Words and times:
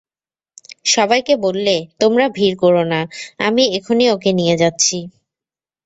সবাইকে 0.85 1.33
বললে, 1.37 1.75
তোমরা 2.01 2.25
ভিড় 2.29 2.55
কোরো 2.55 2.83
না, 2.83 3.01
আমি 3.39 3.63
এখনই 3.77 4.07
ওকে 4.15 4.31
নিয়ে 4.39 4.55
যাচ্ছি। 4.57 4.97